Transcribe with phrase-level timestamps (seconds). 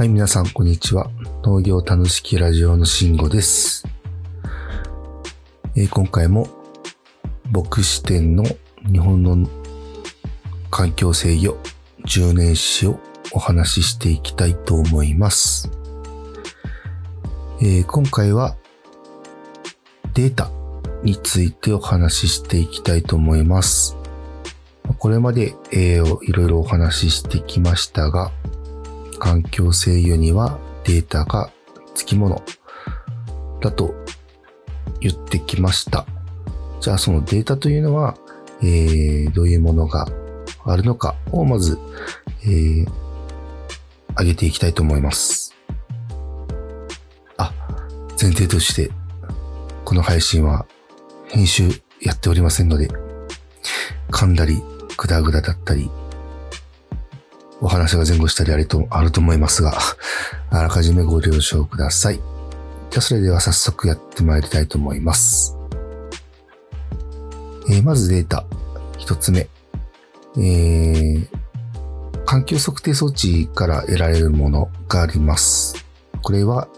[0.00, 1.10] はい、皆さん、こんにちは。
[1.42, 3.86] 農業楽しきラジオの慎吾です。
[5.76, 6.48] えー今回も、
[7.52, 8.44] 牧師店の
[8.90, 9.46] 日本の
[10.70, 11.58] 環境制御
[12.06, 12.98] 10年史を
[13.32, 15.70] お話ししていきたいと思います。
[17.60, 18.56] えー今回は、
[20.14, 20.50] データ
[21.02, 23.98] についてお話ししていきたいと思います。
[24.96, 28.32] これまで、えーいろいろお話ししてきましたが、
[29.20, 31.52] 環境制御にはデータが
[31.94, 32.42] つきもの
[33.60, 33.94] だと
[35.00, 36.06] 言ってきました。
[36.80, 38.16] じゃあそのデータというのは、
[38.62, 40.08] えーどういうものが
[40.64, 41.78] あるのかをまず、
[42.42, 42.86] えー
[44.18, 45.54] 上げていきたいと思います。
[47.36, 47.52] あ、
[48.20, 48.90] 前提として、
[49.84, 50.66] この配信は
[51.28, 51.68] 編集
[52.02, 52.88] やっておりませんので、
[54.10, 54.62] 噛んだり、
[54.96, 55.90] グダグダだったり、
[57.60, 59.78] お話が前後したりあるとあると思いますが、
[60.50, 62.16] あらかじめご了承ください。
[62.16, 65.56] じゃあそれでは早速やってまいりたいと思います。
[67.68, 68.44] えーまずデータ。
[68.98, 69.48] 一つ目。
[70.36, 71.28] えー
[72.26, 75.74] 環境測定装置から得られるものがあります。
[76.22, 76.68] これは、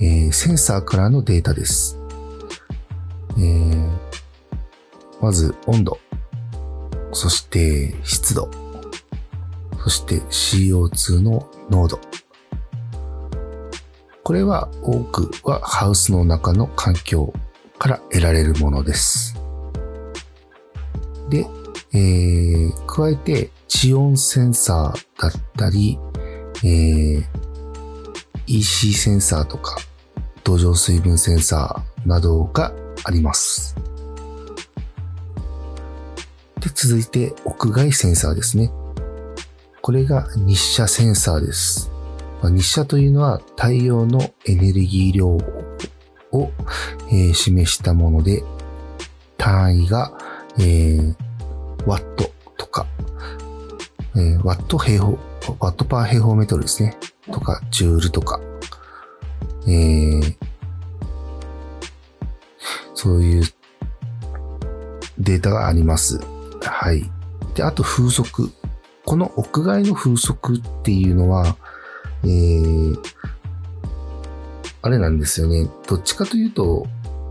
[0.00, 1.98] えーセンサーからのデータです。
[3.38, 3.96] えー
[5.20, 5.98] まず温度、
[7.12, 8.50] そして湿度、
[9.86, 12.00] そして CO2 の濃度。
[14.24, 17.32] これは多くはハウスの中の環境
[17.78, 19.40] から得られるものです。
[21.30, 21.46] で、
[21.92, 26.00] えー加えて地温センサーだったり、
[26.64, 27.24] えー
[28.48, 29.76] EC センサーとか
[30.42, 32.72] 土壌水分センサーなどが
[33.04, 33.76] あります。
[36.58, 38.72] で、続いて屋外センサーですね。
[39.86, 41.92] これが日射センサーです。
[42.42, 45.40] 日射というのは太陽のエネルギー量を、
[47.12, 48.42] えー示したもので、
[49.38, 50.10] 単位が、
[50.58, 51.14] えー
[51.86, 52.84] ワットとか、
[54.16, 55.18] えーワット平方、
[55.60, 56.96] ワットパー平方メートルですね。
[57.30, 58.40] とか、ジュールとか、
[59.68, 60.36] えー
[62.92, 63.44] そういう
[65.20, 66.18] データがあります。
[66.60, 67.08] はい。
[67.54, 68.50] で、あと風速。
[69.06, 71.56] この屋外の風速っていうのは、
[72.24, 72.98] えー、
[74.82, 75.70] あれなんですよね。
[75.86, 76.88] どっちかというと、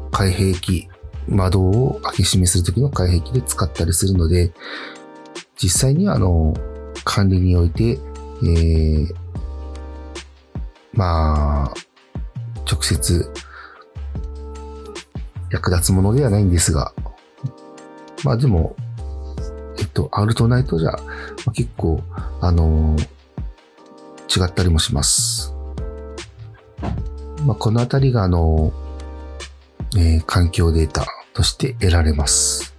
[0.10, 0.88] 開閉器、
[1.28, 4.54] 窓を開け閉めするときの開閉器で使ったりするので、
[5.62, 6.54] 実際にはあの、
[7.04, 9.14] 管理において、えー、
[10.94, 11.74] まあ、
[12.72, 13.30] 直接
[15.52, 16.94] 役立つものではないんですが、
[18.24, 18.78] まあでも、
[19.80, 20.96] えっと、アルトナイトじゃ、
[21.54, 22.02] 結構、
[22.42, 23.16] あのー
[24.28, 25.54] 違ったりもします。
[27.46, 32.76] まあこのあたりが、あのーえー環境データとして得られます。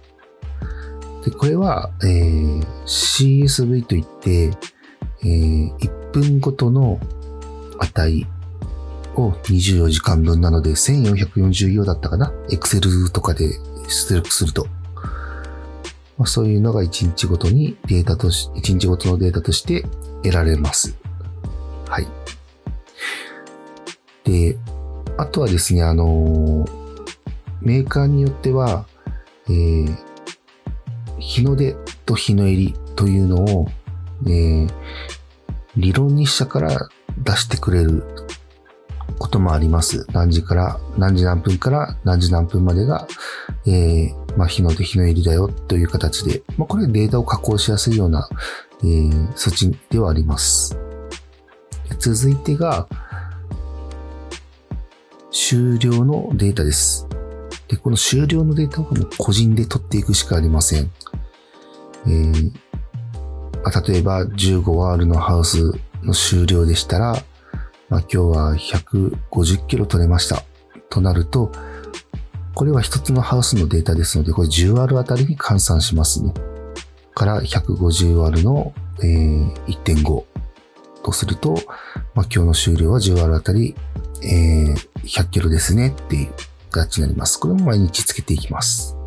[1.25, 4.51] で、これは、えー CSV といって、
[5.23, 6.99] えー1分ごとの
[7.79, 8.27] 値
[9.15, 13.49] を24時間分なので1440行だったかな ?Excel とかで
[13.87, 14.67] 出力すると。
[16.17, 19.83] まあ、そういうのが1日ごとにデータとし、1日ごとのデータとして
[20.23, 20.97] 得られます。
[21.87, 22.07] はい。
[24.23, 24.57] で、
[25.17, 26.67] あとはですね、あの
[27.61, 28.85] メーカーによっては、
[29.47, 29.97] えー
[31.19, 31.75] 日の出
[32.05, 33.67] と日の入りというのを、
[34.25, 34.69] えー
[35.75, 36.89] 理論日射から
[37.19, 38.03] 出してくれる
[39.19, 40.05] こともあります。
[40.11, 43.07] 何時から、何時何分から何時何分までが、
[43.65, 48.29] えーまあ、日の出、日の入りだよという形で、まあ、これデータを加工しやすいような、
[48.83, 50.77] えー措置ではあります。
[51.99, 52.87] 続いてが、
[55.31, 57.07] 終了のデータです。
[57.67, 60.91] で、この終了のデータはもう個人で取っていくしかありません。
[62.05, 62.51] えー
[63.85, 65.73] 例えば 15R のハウス
[66.03, 67.15] の終了でしたら、
[67.89, 70.43] まあ、今日は150キロ取れました。
[70.89, 71.51] となると、
[72.53, 76.33] これは一つのハウスのデータですので、これ 10R あたりに換算しますね。
[77.13, 80.23] から 150R の、えー1.5
[81.03, 81.53] とすると、
[82.13, 83.75] まあ、今日の終了は 10R あたり、
[84.23, 86.31] えー100キロですねっていう
[86.69, 87.39] 形になります。
[87.39, 88.97] これも毎日つけていきます。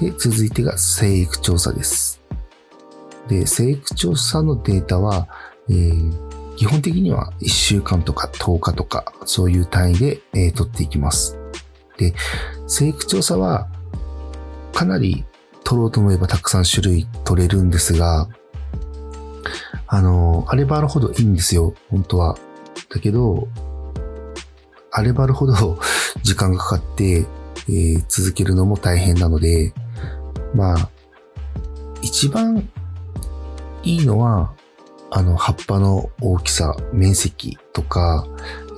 [0.00, 2.20] で、続いてが生育調査です。
[3.28, 5.28] で、生育調査のデータは、
[5.68, 6.29] えー
[6.60, 11.38] 基本的には1週間とか10日とか、そういう単位で、えー取っていきます。
[11.96, 12.12] で、
[12.66, 13.66] 生育調査は、
[14.74, 15.24] かなり
[15.64, 18.28] 取ろうと思えばたくさん種類取れるんですが、
[19.86, 22.36] あの、あればあるほどいいんですよ、本当は。
[22.90, 23.48] だけど、
[24.92, 25.78] あればあるほど
[26.22, 27.26] 時間がかかって、
[27.70, 29.72] えー、続けるのも大変なので、
[30.54, 30.90] まあ、
[32.02, 32.68] 一番
[33.82, 34.52] いいのは、
[35.10, 38.26] あの、葉っぱの大きさ、面積とか、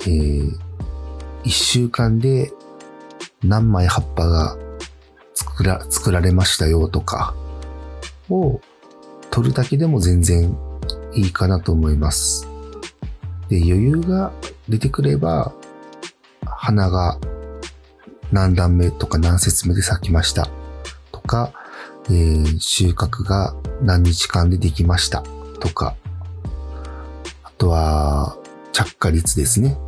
[0.02, 0.58] えー、
[1.44, 2.52] 一週間で
[3.44, 4.56] 何枚葉っぱが
[5.34, 7.34] 作ら、作られましたよとか、
[8.30, 8.60] を
[9.30, 10.56] 取るだけでも全然
[11.14, 12.48] いいかなと思います。
[13.48, 14.32] で、余裕が
[14.68, 15.52] 出てくれば、
[16.46, 17.18] 花が
[18.30, 20.48] 何段目とか何節目で咲きました
[21.12, 21.52] とか、
[22.06, 25.22] えー、収穫が何日間でできました
[25.60, 25.94] とか、
[27.62, 28.36] とは
[28.72, 29.78] 着火率ですね。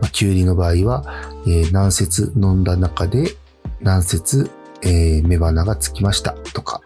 [0.00, 1.04] まあ、キュウリの場合は、
[1.46, 3.36] えー、何節飲んだ中で
[3.82, 4.50] 何節、
[4.80, 6.80] えー、雌花がつきましたとか、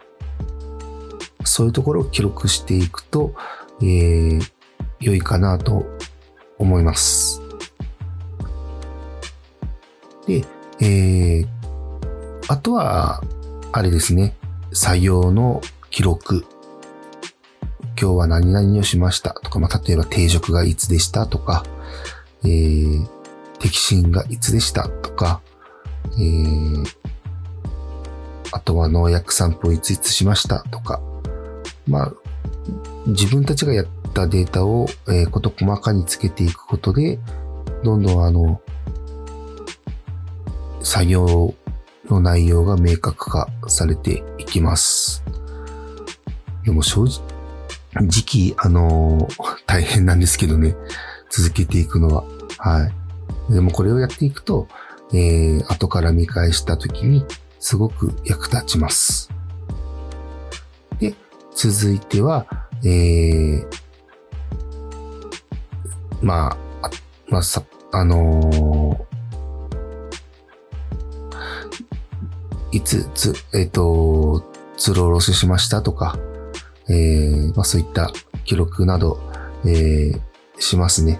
[1.45, 3.33] そういうところを記録していくと、
[3.81, 4.41] えー、
[4.99, 5.85] 良いかなと
[6.57, 7.41] 思います。
[10.27, 10.43] で、
[10.81, 11.47] えー、
[12.49, 13.23] あとは、
[13.71, 14.35] あれですね、
[14.73, 15.61] 作業の
[15.91, 16.45] 記録。
[17.99, 21.63] 今日は何々をしましたとか、まあ、例えば定食がいつでしたとか、
[22.43, 23.07] えー、
[23.59, 25.41] 摘心がいつでしたとか、
[26.17, 26.85] えー、
[28.51, 31.01] あとは農薬散布をいついつしましたとか、
[31.87, 32.13] まあ、
[33.07, 37.19] 自分たちがやったデータを、えー、事細かにつけていくことで、
[37.83, 38.61] どんどんあの、
[40.81, 41.53] 作業
[42.09, 45.23] の内容が明確化されていきます。
[46.63, 47.34] でも正直、
[48.03, 50.75] 時期、あのー、大変なんですけどね、
[51.29, 52.23] 続けていくのは。
[52.57, 52.89] は
[53.49, 53.53] い。
[53.53, 54.67] でもこれをやっていくと、
[55.13, 57.25] えー、後から見返した時に
[57.59, 59.31] すごく役立ちます。
[60.99, 61.13] で、
[61.55, 62.45] 続いては、
[62.83, 63.65] えー、
[66.21, 66.89] まあ、あ
[67.27, 74.43] まあ、さ、あのー、いつ、つ、えっ、ー、と、
[74.75, 76.17] ツローロスしましたとか、
[76.89, 78.11] えー、まあそういった
[78.43, 79.19] 記録など、
[79.65, 80.21] えー、
[80.59, 81.19] しますね。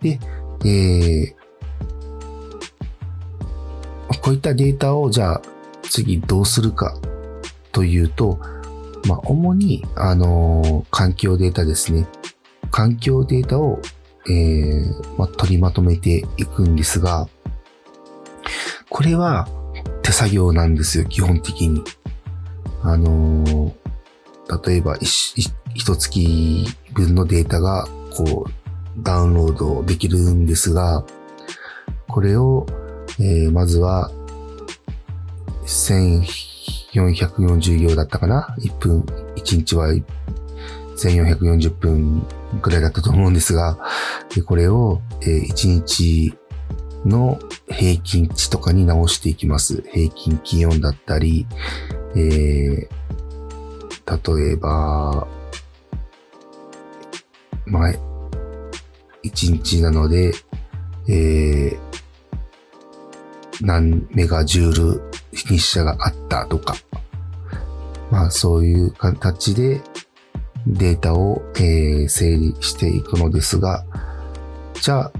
[0.00, 0.18] で、
[0.64, 1.34] えー、
[4.22, 5.42] こういったデータをじゃあ
[5.82, 6.98] 次どうするか
[7.72, 8.38] というと、
[9.08, 12.06] まあ主に、あのー、環境データですね。
[12.72, 13.80] 環境データを、
[14.28, 17.28] えー、まあ、取りまとめていくんですが、
[18.88, 19.46] これは
[20.02, 21.84] 手作業なんですよ、基本的に。
[22.82, 23.72] あのー、
[24.64, 28.52] 例えば一月分のデータがこう
[28.98, 31.04] ダウンロードできるんですが、
[32.08, 32.66] これを、
[33.18, 34.10] えー、まずは
[35.64, 39.00] 1440行だったかな ?1 分、
[39.36, 39.88] 1日は
[40.96, 42.26] 1440分
[42.60, 43.78] くらいだったと思うんですが、
[44.46, 46.34] これを、えー、1日
[47.04, 47.38] の
[47.68, 49.82] 平均値とかに直していきます。
[49.92, 51.46] 平均気温だったり、
[52.14, 52.88] えー、
[54.06, 55.26] 例えば、
[57.66, 57.92] まあ、
[59.24, 60.32] 1日なので、
[61.08, 61.78] えー、
[63.60, 66.74] 何メガジュール日射があったとか、
[68.10, 69.80] まあそういう形で
[70.66, 73.84] データを、えー、整理していくのですが、
[74.74, 75.12] じゃあ、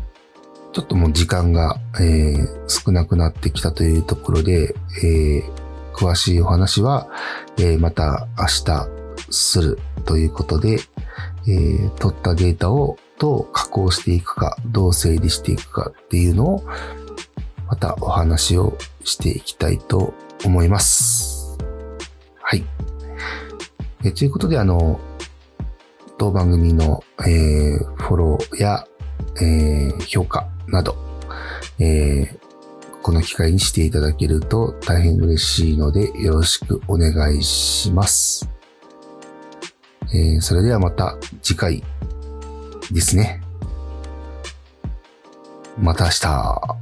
[0.73, 5.62] ちょっともう時間が、えー、少なくなってきたというところで、えー、
[5.94, 7.08] 詳しいお話は、
[7.58, 8.88] えー、また明日
[9.30, 10.78] するということで、
[11.49, 16.64] えー、取ったデータをどう加工していくか、どう整理していくかっていうのを、
[17.68, 20.12] またお話をしていきたいと
[20.44, 21.56] 思います。
[22.40, 22.64] はい。
[24.04, 25.00] えー、ということで、あの、
[26.18, 28.87] 当番組の、えー、フォローや、
[29.40, 30.96] えー、評価など、
[31.78, 32.38] えー、
[33.02, 38.49] この機会にしていただけると大変嬉しいのでよろしくお願いします。
[40.14, 41.82] えー、それではまた次回
[42.92, 43.42] ですね。
[45.78, 46.81] また明日。